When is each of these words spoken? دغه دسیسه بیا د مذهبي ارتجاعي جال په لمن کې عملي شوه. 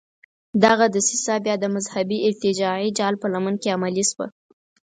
دغه 0.63 0.85
دسیسه 0.95 1.33
بیا 1.45 1.55
د 1.59 1.65
مذهبي 1.75 2.17
ارتجاعي 2.27 2.89
جال 2.97 3.13
په 3.21 3.27
لمن 3.33 3.55
کې 3.61 3.73
عملي 3.75 4.03
شوه. 4.11 4.27